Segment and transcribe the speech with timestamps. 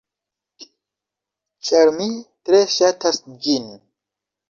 [1.69, 2.09] Ĉar mi
[2.49, 3.73] tre ŝatas ĝin.